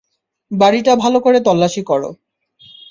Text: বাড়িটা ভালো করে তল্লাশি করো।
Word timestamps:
বাড়িটা 0.51 0.93
ভালো 0.95 1.17
করে 1.19 1.39
তল্লাশি 1.39 1.81
করো। 1.83 2.09